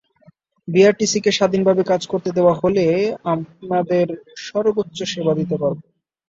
বিটিআরসিকে 0.67 1.31
স্বাধীনভাবে 1.37 1.83
কাজ 1.91 2.01
করতে 2.11 2.29
দেওয়া 2.37 2.53
হলে 2.61 2.85
আপনাদের 3.33 4.05
সর্বোচ্চ 4.45 4.97
সেবা 5.11 5.33
দিতে 5.39 5.55
পারব। 5.61 5.79